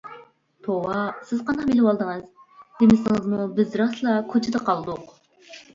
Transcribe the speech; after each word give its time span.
-توۋا 0.67 0.95
سىز 1.31 1.43
قانداق 1.49 1.69
بىلىۋالدىڭىز؟ 1.73 2.25
دېمىسىڭىزمۇ 2.81 3.47
بىز 3.61 3.79
راسلا 3.85 4.19
كوچىدا 4.35 4.67
قالدۇق. 4.71 5.19